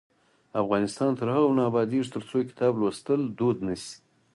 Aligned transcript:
افغانستان 0.61 1.11
تر 1.19 1.27
هغو 1.35 1.51
نه 1.57 1.63
ابادیږي، 1.69 2.11
ترڅو 2.13 2.37
کتاب 2.49 2.73
لوستل 2.81 3.21
دود 3.37 3.57
نشي. 3.67 3.93